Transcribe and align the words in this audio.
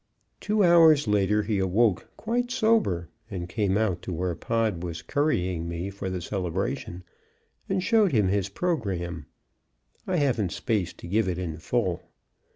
Two 0.39 0.63
hours 0.63 1.07
later 1.07 1.43
he 1.43 1.59
awoke 1.59 2.07
quite 2.17 2.49
sober, 2.49 3.07
and 3.29 3.47
came 3.47 3.77
out 3.77 4.01
to 4.01 4.11
where 4.11 4.33
Pod 4.33 4.81
was 4.81 5.03
currying 5.03 5.69
me 5.69 5.91
for 5.91 6.09
the 6.09 6.21
celebration, 6.21 7.03
and 7.69 7.83
showed 7.83 8.11
him 8.11 8.27
his 8.27 8.49
programme. 8.49 9.27
I 10.07 10.15
haven't 10.17 10.53
space 10.53 10.91
to 10.93 11.07
give 11.07 11.27
it 11.27 11.37
in 11.37 11.59
full. 11.59 12.01